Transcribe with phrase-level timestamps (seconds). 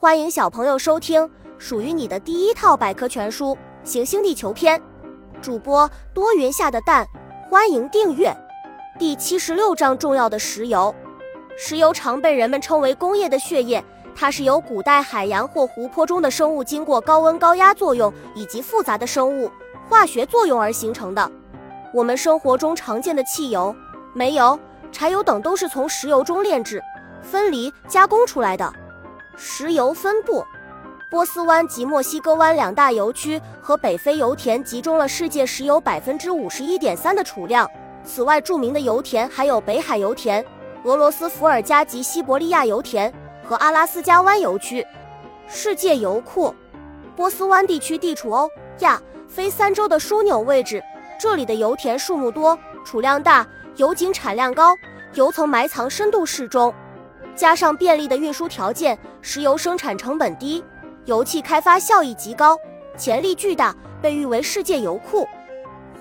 [0.00, 1.28] 欢迎小朋友收听
[1.58, 3.52] 属于你的第一套百科全书
[3.82, 4.78] 《行星地球篇》，
[5.42, 7.04] 主播多云下的蛋，
[7.50, 8.32] 欢迎订阅。
[8.96, 10.94] 第七十六章：重要的石油。
[11.56, 13.84] 石油常被人们称为工业的血液，
[14.14, 19.50] 它是由古代海洋或湖泊中的生物经过高温高压作用以及复杂的生物
[19.88, 21.28] 化学作用而形成的。
[21.92, 23.74] 我们生活中常见的汽油、
[24.14, 24.56] 煤油、
[24.92, 26.80] 柴油等都是从石油中炼制、
[27.20, 28.72] 分离、加工出来的。
[29.40, 30.44] 石油分布，
[31.08, 37.70] 波斯湾及墨西哥湾两大油区和北非油田集中了世界石油百分之五十一点三的储量。
[38.04, 40.44] 此外，著名的油田还有北海油田、
[40.82, 43.12] 俄罗斯伏尔加及西伯利亚油田
[43.44, 44.84] 和阿拉斯加湾油区。
[45.46, 46.52] 世界油库，
[47.14, 50.82] 波斯湾地区地处欧亚非三洲的枢纽位置，
[51.20, 53.46] 这里的油田数目多，储量大，
[53.76, 54.74] 油井产量高，
[55.14, 56.74] 油层埋藏深度适中。
[57.38, 60.62] 加上便利的运输条件，石油生产成本低，
[61.04, 62.58] 油气开发效益极高，
[62.96, 65.24] 潜力巨大，被誉为世界油库。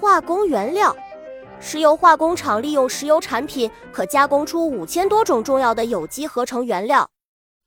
[0.01, 0.95] 化工原料，
[1.59, 7.07] 石油化工厂利用石油产品可加工出五千多种重要的有机合成原料，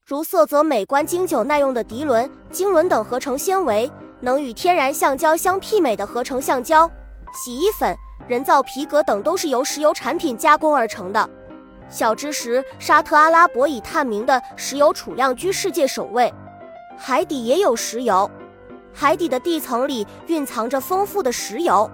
[0.05, 6.91] 如色泽美观、经久耐用的涤纶、腈纶等合成纤维，能与天然橡胶相媲美的合成橡胶、
[7.33, 11.31] 洗衣粉、人造皮革等都是由石油产品加工而成的。
[11.91, 16.33] 小知识：沙特阿拉伯已探明的石油储量居世界首位。
[16.97, 18.31] 海底也有石油，
[18.95, 21.91] 海底的地层里蕴藏着丰富的石油。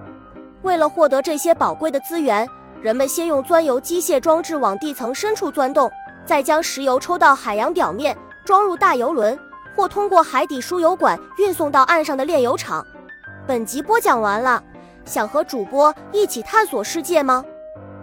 [0.62, 2.47] 为了获得这些宝贵的资源，
[2.83, 5.91] 人们先用钻油机械装置往地层深处钻洞，
[6.27, 9.39] 再将石油抽到海洋表面，装入大油轮，
[9.74, 12.84] 或通过海底输油管运送到岸上的炼油厂。
[13.47, 14.62] 本集播讲完了，
[15.06, 17.42] 想和主播一起探索世界吗？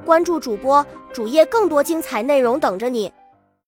[0.03, 3.11] 关注主播主页，更多精彩内容等着你。